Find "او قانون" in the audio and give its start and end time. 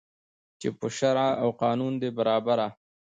1.41-1.93